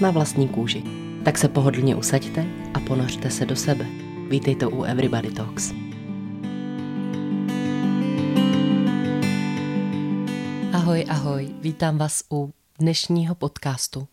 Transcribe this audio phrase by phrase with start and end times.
[0.00, 0.82] Na vlastní kůži.
[1.24, 3.86] Tak se pohodlně usaďte a ponořte se do sebe.
[4.28, 5.72] Vítejte u Everybody Talks.
[10.72, 14.08] Ahoj, ahoj, vítám vás u dnešního podcastu,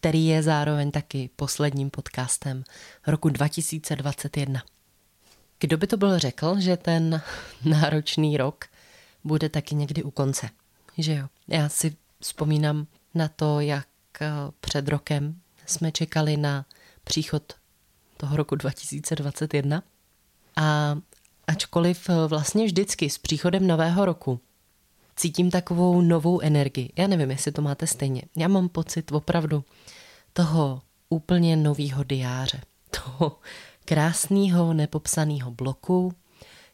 [0.00, 2.64] který je zároveň taky posledním podcastem
[3.06, 4.62] roku 2021.
[5.58, 7.22] Kdo by to byl řekl, že ten
[7.64, 8.64] náročný rok
[9.24, 10.48] bude taky někdy u konce?
[10.98, 11.26] Že jo?
[11.48, 13.86] Já si vzpomínám na to, jak
[14.60, 16.66] před rokem jsme čekali na
[17.04, 17.52] příchod
[18.16, 19.82] toho roku 2021
[20.56, 20.96] a
[21.46, 24.40] ačkoliv eh, vlastně vždycky s příchodem nového roku
[25.16, 26.92] cítím takovou novou energii.
[26.96, 28.22] Já nevím, jestli to máte stejně.
[28.36, 29.64] Já mám pocit opravdu
[30.32, 32.60] toho úplně nového diáře.
[32.90, 33.38] Toho
[33.84, 36.12] krásného, nepopsaného bloku,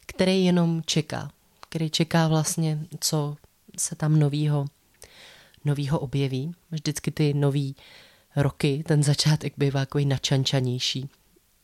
[0.05, 1.31] který jenom čeká.
[1.59, 3.35] Který čeká vlastně, co
[3.77, 4.65] se tam novýho,
[5.65, 6.51] novýho objeví.
[6.71, 7.75] Vždycky ty nový
[8.35, 11.09] roky, ten začátek bývá takový načančanější,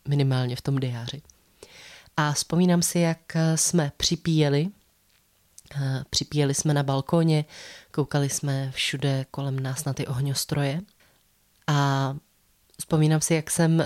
[0.08, 1.22] minimálně v tom diáři.
[2.18, 4.72] A vzpomínám si, jak jsme připíjeli
[6.10, 7.46] Připíjeli jsme na balkóně,
[7.92, 10.82] koukali jsme všude kolem nás na ty ohňostroje
[11.68, 12.16] a
[12.80, 13.84] vzpomínám si, jak jsem,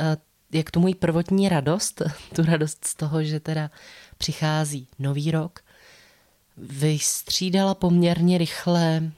[0.51, 2.01] jak tu můj prvotní radost,
[2.35, 3.71] tu radost z toho, že teda
[4.17, 5.59] přichází nový rok,
[6.57, 9.11] vystřídala poměrně rychle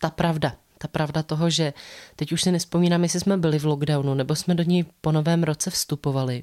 [0.00, 0.56] ta pravda.
[0.78, 1.72] Ta pravda toho, že
[2.16, 5.42] teď už si nespomínám, jestli jsme byli v lockdownu, nebo jsme do něj po novém
[5.42, 6.42] roce vstupovali.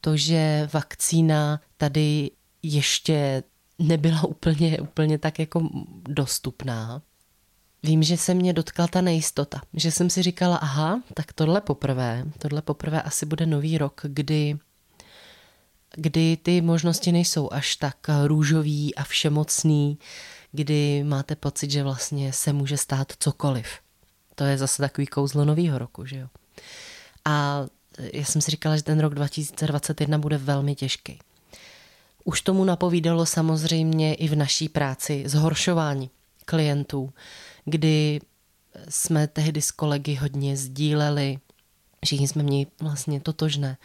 [0.00, 2.30] To, že vakcína tady
[2.62, 3.42] ještě
[3.78, 5.68] nebyla úplně, úplně tak jako
[6.08, 7.02] dostupná.
[7.82, 12.24] Vím, že se mě dotkla ta nejistota, že jsem si říkala, aha, tak tohle poprvé,
[12.38, 14.58] tohle poprvé asi bude nový rok, kdy,
[15.96, 19.98] kdy ty možnosti nejsou až tak růžový a všemocný,
[20.54, 23.66] kdy máte pocit, že vlastně se může stát cokoliv.
[24.34, 26.28] To je zase takový kouzlo nového roku, že jo.
[27.24, 27.66] A
[28.12, 31.18] já jsem si říkala, že ten rok 2021 bude velmi těžký.
[32.24, 36.10] Už tomu napovídalo samozřejmě i v naší práci zhoršování
[36.44, 37.12] klientů,
[37.64, 38.20] kdy
[38.88, 41.38] jsme tehdy s kolegy hodně sdíleli,
[42.04, 43.76] všichni jsme měli vlastně totožné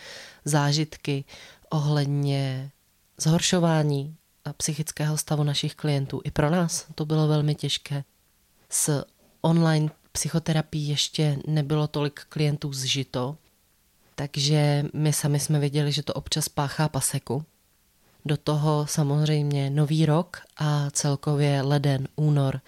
[0.46, 1.24] zážitky
[1.70, 2.72] ohledně
[3.18, 4.16] zhoršování
[4.58, 6.22] psychického stavu našich klientů.
[6.24, 8.04] I pro nás to bylo velmi těžké.
[8.70, 9.06] S
[9.42, 13.38] online psychoterapií ještě nebylo tolik klientů zžito,
[14.16, 17.46] takže my sami jsme věděli, že to občas páchá paseku,
[18.26, 22.62] do toho samozřejmě nový rok a celkově leden, únor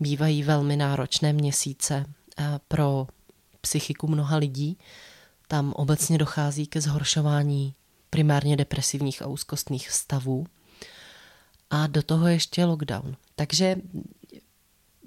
[0.00, 2.06] bývají velmi náročné měsíce
[2.68, 3.06] pro
[3.60, 4.78] psychiku mnoha lidí.
[5.48, 7.74] Tam obecně dochází ke zhoršování
[8.10, 10.46] primárně depresivních a úzkostných stavů.
[11.72, 13.16] A do toho ještě lockdown.
[13.36, 13.76] Takže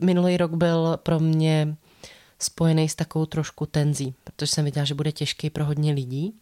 [0.01, 1.77] minulý rok byl pro mě
[2.39, 6.33] spojený s takovou trošku tenzí, protože jsem viděla, že bude těžký pro hodně lidí.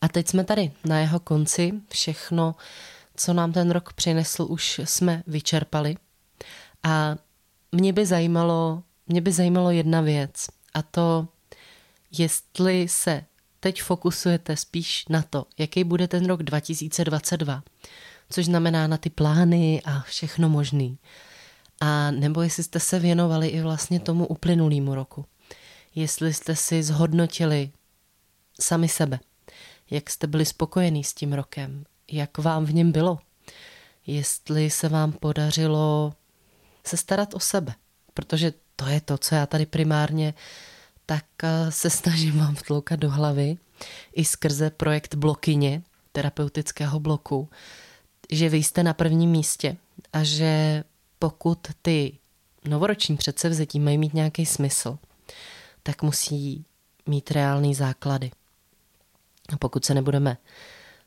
[0.00, 1.72] A teď jsme tady na jeho konci.
[1.88, 2.54] Všechno,
[3.16, 5.96] co nám ten rok přinesl, už jsme vyčerpali.
[6.82, 7.16] A
[7.72, 10.46] mě by zajímalo, mě by zajímalo jedna věc.
[10.74, 11.28] A to,
[12.18, 13.24] jestli se
[13.60, 17.62] teď fokusujete spíš na to, jaký bude ten rok 2022,
[18.30, 20.98] což znamená na ty plány a všechno možný.
[21.80, 25.24] A nebo jestli jste se věnovali i vlastně tomu uplynulému roku.
[25.94, 27.70] Jestli jste si zhodnotili
[28.60, 29.20] sami sebe,
[29.90, 33.18] jak jste byli spokojení s tím rokem, jak vám v něm bylo,
[34.06, 36.14] jestli se vám podařilo
[36.84, 37.74] se starat o sebe,
[38.14, 40.34] protože to je to, co já tady primárně
[41.06, 43.56] tak eh, se snažím vám vtloukat do hlavy.
[44.14, 45.82] I skrze projekt Blokyně,
[46.12, 47.48] terapeutického bloku,
[48.30, 49.76] že vy jste na prvním místě
[50.12, 50.84] a že
[51.18, 52.18] pokud ty
[52.64, 54.98] novoroční předsevzetí mají mít nějaký smysl,
[55.82, 56.64] tak musí
[57.06, 58.30] mít reálný základy.
[59.52, 60.36] A pokud se nebudeme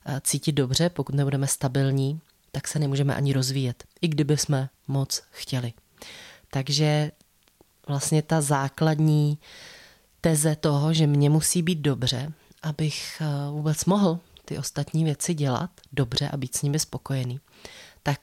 [0.06, 2.21] eh, cítit dobře, pokud nebudeme stabilní,
[2.51, 5.74] tak se nemůžeme ani rozvíjet, i kdyby jsme moc chtěli.
[6.51, 7.12] Takže
[7.88, 9.38] vlastně ta základní
[10.22, 14.19] teze toho, že mě musí být dobře, abych eh, vůbec mohl
[14.50, 17.40] ty ostatní věci dělat dobře a být s nimi spokojený,
[18.04, 18.22] tak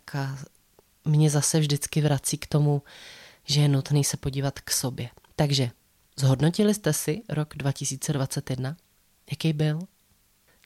[1.05, 2.83] mě zase vždycky vrací k tomu,
[3.45, 5.09] že je nutný se podívat k sobě.
[5.37, 5.71] Takže
[6.19, 8.77] Zhodnotili jste si rok 2021?
[9.31, 9.79] Jaký byl?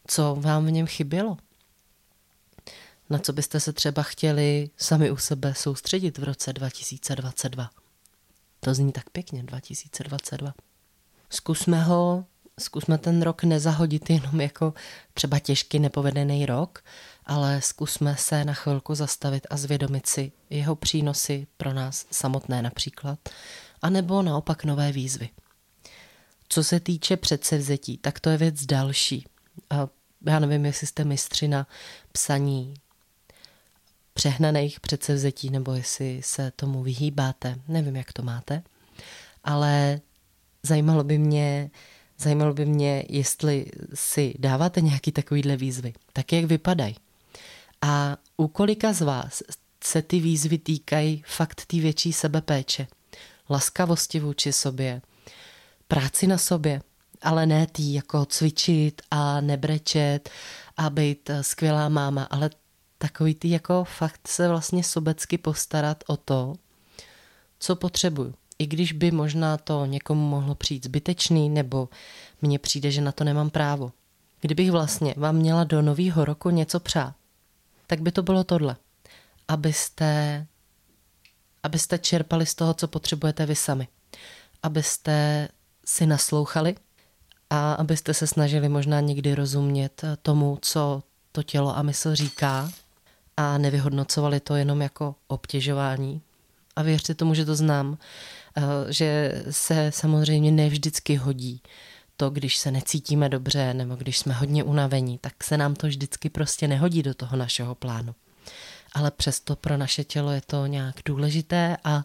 [0.06, 1.36] Co vám v něm chybělo?
[3.10, 7.70] Na co byste se třeba chtěli sami u sebe soustředit v roce 2022?
[8.60, 10.54] To zní tak pěkně, 2022.
[11.30, 12.24] Zkusme ho,
[12.60, 14.74] zkusme ten rok nezahodit jenom jako
[15.14, 16.84] třeba těžký nepovedený rok,
[17.26, 23.18] ale zkusme se na chvilku zastavit a zvědomit si jeho přínosy pro nás samotné například,
[23.82, 25.28] anebo naopak nové výzvy.
[26.48, 29.26] Co se týče předsevzetí, tak to je věc další.
[30.26, 31.66] Já nevím, jestli jste mistři na
[32.12, 32.74] psaní
[34.14, 37.56] přehnaných předsevzetí, nebo jestli se tomu vyhýbáte.
[37.68, 38.62] Nevím, jak to máte.
[39.44, 40.00] Ale
[40.62, 41.70] zajímalo by mě,
[42.22, 45.92] zajímalo by mě, jestli si dáváte nějaký takovýhle výzvy.
[46.12, 46.96] Tak jak vypadají?
[47.82, 49.42] A u kolika z vás
[49.84, 52.86] se ty výzvy týkají fakt té větší sebepéče,
[53.50, 55.02] laskavosti vůči sobě,
[55.88, 56.82] práci na sobě,
[57.22, 60.30] ale ne tý jako cvičit a nebrečet
[60.76, 62.50] a být skvělá máma, ale
[62.98, 66.54] takový ty jako fakt se vlastně sobecky postarat o to,
[67.58, 68.34] co potřebuju.
[68.60, 71.88] I když by možná to někomu mohlo přijít zbytečný, nebo
[72.42, 73.92] mně přijde, že na to nemám právo.
[74.40, 77.14] Kdybych vlastně vám měla do nového roku něco přát,
[77.86, 78.76] tak by to bylo tohle.
[79.48, 80.46] Abyste,
[81.62, 83.88] abyste čerpali z toho, co potřebujete vy sami.
[84.62, 85.48] Abyste
[85.86, 86.76] si naslouchali
[87.50, 91.02] a abyste se snažili možná někdy rozumět tomu, co
[91.32, 92.70] to tělo a mysl říká
[93.36, 96.22] a nevyhodnocovali to jenom jako obtěžování.
[96.76, 97.98] A věřte tomu, že to znám,
[98.88, 101.62] že se samozřejmě nevždycky hodí
[102.16, 106.30] to, když se necítíme dobře nebo když jsme hodně unavení, tak se nám to vždycky
[106.30, 108.14] prostě nehodí do toho našeho plánu.
[108.92, 112.04] Ale přesto pro naše tělo je to nějak důležité a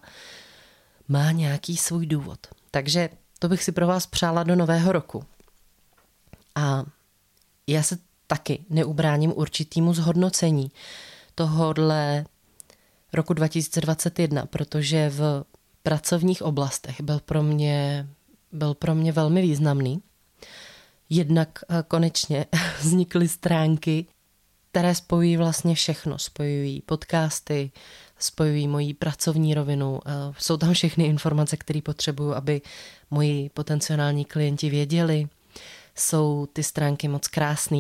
[1.08, 2.40] má nějaký svůj důvod.
[2.72, 3.10] Takže
[3.40, 5.26] to bych si pro vás přála do nového roku.
[6.56, 6.84] A
[7.68, 7.98] já se
[8.28, 10.72] taky neubráním určitýmu zhodnocení
[11.36, 12.26] tohohle
[13.14, 15.44] roku 2021, protože v
[15.86, 18.08] pracovních oblastech byl pro mě,
[18.52, 20.02] byl pro mě velmi významný.
[21.10, 22.46] Jednak eh, konečně
[22.80, 24.06] vznikly stránky,
[24.72, 26.20] které spojují vlastně všechno.
[26.20, 27.72] Spojují podcasty,
[28.20, 30.00] spojují moji pracovní rovinu.
[30.06, 32.62] Eh, jsou tam všechny informace, které potřebuju, aby
[33.12, 35.28] moji potenciální klienti věděli.
[35.96, 37.78] Jsou ty stránky moc krásné.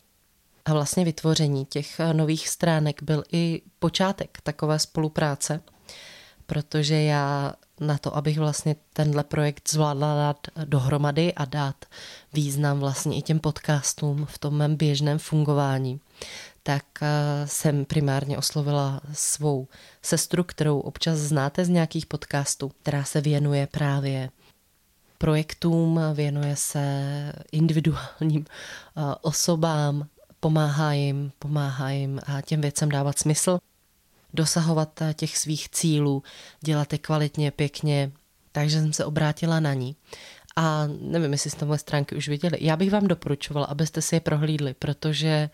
[0.65, 5.61] A vlastně vytvoření těch eh, nových stránek byl i počátek takové spolupráce,
[6.45, 11.85] protože já na to, abych vlastně tenhle projekt zvládla dát dohromady a dát
[12.33, 15.99] význam vlastně i těm podcastům v tom mém běžném fungování,
[16.63, 17.07] tak eh,
[17.47, 19.67] jsem primárně oslovila svou
[20.01, 24.29] sestru, kterou občas znáte z nějakých podcastů, která se věnuje právě
[25.17, 26.83] projektům, věnuje se
[27.51, 30.07] individuálním eh, osobám,
[30.39, 33.59] pomáhá jim, pomáhá jim a těm věcem dávat smysl,
[34.35, 36.23] dosahovat eh, těch svých cílů,
[36.61, 38.11] dělat je kvalitně, pěkně,
[38.51, 39.95] takže jsem se obrátila na ní.
[40.55, 42.57] A nevím, jestli jste moje stránky už viděli.
[42.61, 45.49] Já bych vám doporučovala, abyste si je prohlídli, protože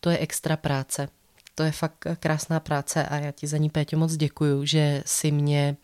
[0.00, 1.08] to je extra práce.
[1.54, 5.30] To je fakt krásná práce a já ti za ní, Pétě, moc děkuju, že si
[5.30, 5.76] mě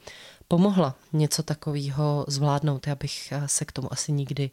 [0.48, 2.86] pomohla něco takového zvládnout.
[2.86, 4.50] Já bych eh, se k tomu asi nikdy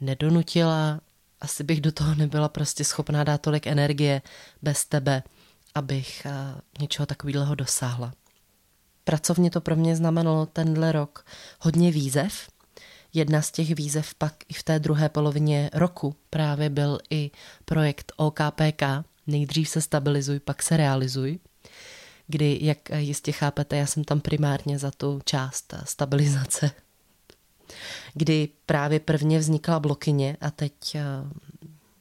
[0.00, 1.00] nedonutila
[1.44, 4.22] asi bych do toho nebyla prostě schopná dát tolik energie
[4.62, 5.22] bez tebe,
[5.74, 8.12] abych eh, něčeho takového dosáhla.
[9.04, 11.26] Pracovně to pro mě znamenalo tenhle rok
[11.60, 12.48] hodně výzev.
[13.12, 17.30] Jedna z těch výzev pak i v té druhé polovině roku právě byl i
[17.64, 18.82] projekt OKPK,
[19.26, 21.38] nejdřív se stabilizuj, pak se realizuj,
[22.26, 26.70] kdy, jak jistě chápete, já jsem tam primárně za tu část stabilizace
[28.14, 31.30] kdy právě prvně vznikla blokyně a teď uh,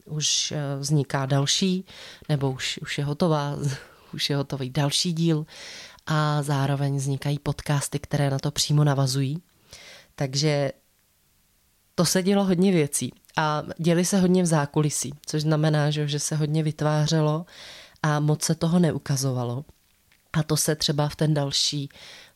[0.06, 1.86] už uh, vzniká další,
[2.30, 3.58] nebo už, už je hotová,
[4.14, 5.46] už je hotový další díl
[6.06, 9.42] a zároveň vznikají podcasty, které na to přímo navazují.
[10.16, 10.72] Takže
[11.96, 16.20] to se dělo hodně věcí a děli se hodně v zákulisí, což znamená, že, že
[16.20, 17.46] se hodně vytvářelo
[18.04, 19.66] a moc se toho neukazovalo.
[20.34, 21.90] A to se třeba v ten další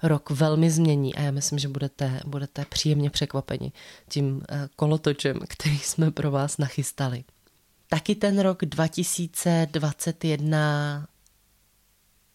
[0.04, 3.72] rok velmi změní a já myslím, že budete, budete příjemně překvapeni
[4.10, 7.24] tím eh, kolotočem, který jsme pro vás nachystali.
[7.88, 11.08] Taky ten rok 2021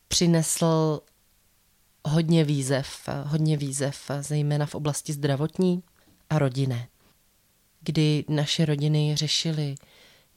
[0.08, 1.00] přinesl
[2.04, 5.82] hodně výzev, hodně výzev, zejména v oblasti zdravotní
[6.30, 6.88] a rodinné,
[7.80, 9.74] kdy naše rodiny řešily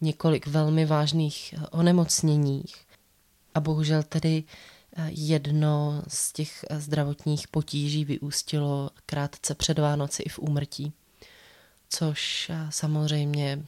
[0.01, 2.63] několik velmi vážných onemocnění
[3.53, 4.43] a bohužel tedy
[5.07, 10.93] Jedno z těch zdravotních potíží vyústilo krátce před Vánoci i v úmrtí.
[11.89, 13.65] což samozřejmě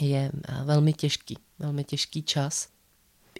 [0.00, 0.32] je
[0.64, 2.68] velmi těžký, velmi těžký čas.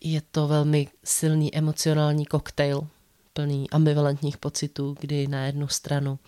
[0.01, 2.87] Je to velmi silný emocionální koktejl,
[3.33, 6.19] plný ambivalentních pocitů, kdy na jednu stranu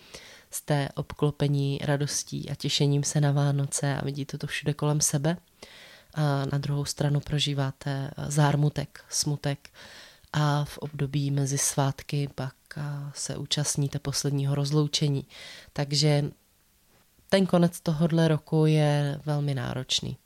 [0.51, 5.37] jste obklopení radostí a těšením se na Vánoce a vidíte to všude kolem sebe.
[6.13, 9.69] A na druhou stranu prožíváte zármutek, smutek
[10.33, 12.53] a v období mezi svátky pak
[13.13, 15.25] se účastníte posledního rozloučení.
[15.73, 16.31] Takže
[17.29, 20.17] ten konec tohohle roku je velmi náročný.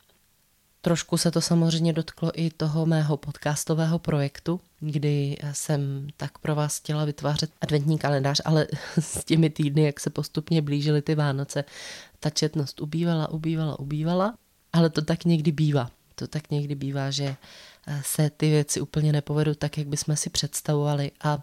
[0.81, 6.77] Trošku se to samozřejmě dotklo i toho mého podcastového projektu, kdy jsem tak pro vás
[6.77, 8.67] chtěla vytvářet adventní kalendář, ale
[8.99, 11.63] s těmi týdny, jak se postupně blížily ty Vánoce,
[12.19, 14.37] ta četnost ubývala, ubývala, ubývala,
[14.73, 15.91] ale to tak někdy bývá.
[16.15, 17.35] To tak někdy bývá, že
[18.01, 21.39] se ty věci úplně nepovedou tak, jak bychom si představovali a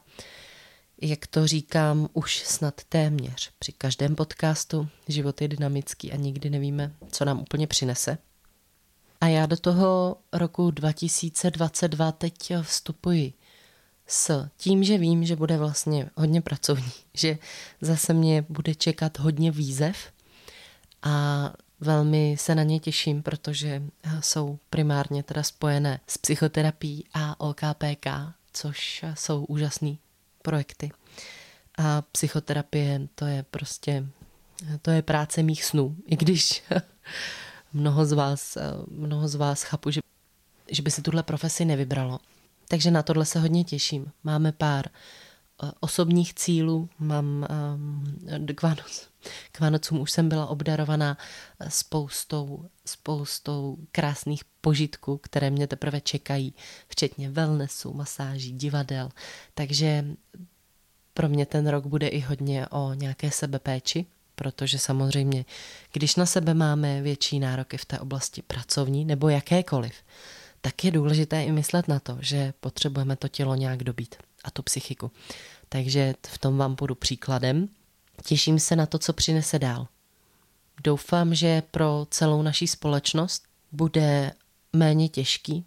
[1.03, 6.93] jak to říkám už snad téměř při každém podcastu, život je dynamický a nikdy nevíme,
[7.13, 8.19] co nám úplně přinese.
[9.21, 13.33] A já do toho roku 2022 teď vstupuji
[14.07, 17.39] s tím, že vím, že bude vlastně hodně pracovní, že
[17.81, 19.97] zase mě bude čekat hodně výzev
[21.03, 23.83] a velmi se na ně těším, protože
[24.21, 28.07] jsou primárně teda spojené s psychoterapií a OKPK,
[28.53, 29.99] což jsou úžasný
[30.43, 30.91] projekty.
[31.79, 34.07] A psychoterapie to je prostě,
[34.83, 36.63] to je práce mých snů, i když
[37.73, 38.59] mnoho z vás,
[38.91, 40.01] mnoho z vás chápu, že,
[40.71, 42.19] že by si tuhle profesi nevybralo.
[42.69, 44.13] Takže na tohle se hodně těším.
[44.25, 44.89] Máme pár
[45.81, 49.09] osobních cílů, mám um, k, Vánoc,
[49.53, 51.19] k Vánocům už jsem byla obdarovaná
[51.61, 56.55] eh, spoustou, spoustou krásných požitků, které mě teprve čekají,
[56.89, 59.09] včetně wellnessu, masáží, divadel.
[59.55, 60.05] Takže
[61.15, 65.45] pro mě ten rok bude i hodně o nějaké sebepéči, protože samozřejmě,
[65.93, 69.95] když na sebe máme větší nároky v té oblasti pracovní nebo jakékoliv,
[70.61, 74.63] tak je důležité i myslet na to, že potřebujeme to tělo nějak dobít a tu
[74.63, 75.11] psychiku.
[75.69, 77.69] Takže v tom vám budu příkladem.
[78.25, 79.89] Těším se na to, co přinese dál.
[80.85, 83.43] Doufám, že pro celou naší společnost
[83.73, 84.33] bude
[84.73, 85.65] méně těžký,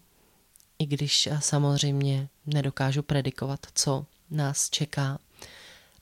[0.79, 5.19] i když samozřejmě nedokážu predikovat, co nás čeká,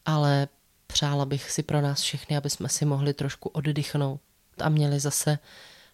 [0.05, 0.47] ale
[0.93, 4.21] Přála bych si pro nás všechny, aby jsme si mohli trošku oddychnout
[4.61, 5.39] a měli zase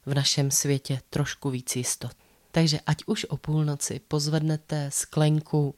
[0.06, 2.12] v našem světě trošku víc jistot.
[2.52, 5.76] Takže ať už o půlnoci pozvednete sklenku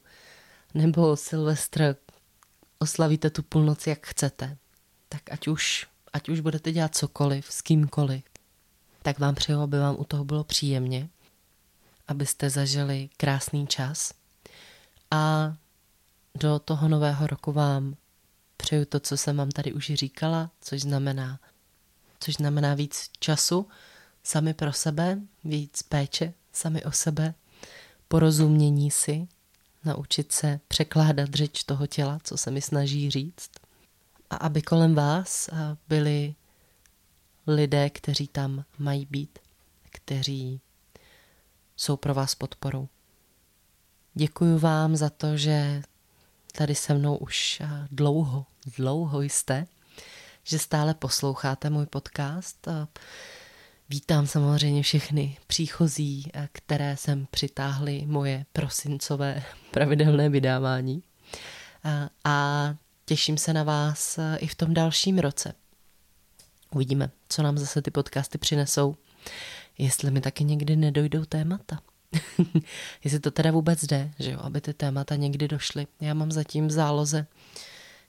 [0.74, 1.96] nebo Silvestr
[2.78, 4.56] oslavíte tu půlnoc, jak chcete,
[5.08, 8.22] tak ať už, ať už budete dělat cokoliv, s kýmkoliv,
[9.02, 11.08] tak vám přeju, aby vám u toho bylo příjemně,
[12.08, 14.12] abyste zažili krásný čas.
[15.10, 15.54] A
[16.34, 17.96] do toho nového roku vám
[18.56, 21.40] přeju to, co jsem vám tady už říkala, což znamená,
[22.20, 23.68] což znamená víc času
[24.22, 27.34] sami pro sebe, víc péče sami o sebe,
[28.08, 29.28] porozumění si,
[29.88, 33.50] naučit se překládat řeč toho těla, co se mi snaží říct.
[34.30, 35.50] A aby kolem vás
[35.88, 36.34] byli
[37.46, 39.38] lidé, kteří tam mají být,
[39.90, 40.60] kteří
[41.76, 42.88] jsou pro vás podporou.
[44.14, 45.82] Děkuji vám za to, že
[46.52, 49.66] tady se mnou už dlouho, dlouho jste,
[50.44, 52.68] že stále posloucháte můj podcast.
[53.90, 61.02] Vítám samozřejmě všechny příchozí, které jsem přitáhly moje prosincové pravidelné vydávání.
[62.24, 65.54] A těším se na vás i v tom dalším roce.
[66.74, 68.96] Uvidíme, co nám zase ty podcasty přinesou,
[69.78, 71.80] jestli mi taky někdy nedojdou témata.
[73.04, 75.86] Jestli to teda vůbec jde, že jo, aby ty témata někdy došly.
[76.00, 77.26] Já mám zatím v záloze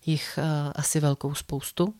[0.05, 0.39] jich
[0.75, 1.93] asi velkou spoustu,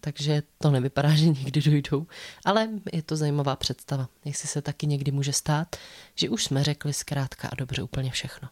[0.00, 2.06] takže to nevypadá, že někdy dojdou,
[2.44, 5.76] ale je to zajímavá představa, jestli se taky někdy může stát,
[6.14, 8.48] že už jsme řekli zkrátka a dobře úplně všechno.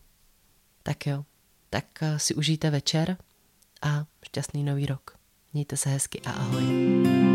[0.82, 1.24] Tak jo,
[1.70, 3.16] tak uh, si užijte večer
[3.82, 5.16] a šťastný nový rok.
[5.52, 7.29] Mějte se hezky a ahoj.